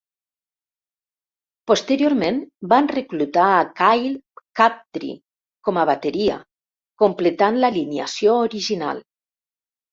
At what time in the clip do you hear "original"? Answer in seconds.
8.51-9.09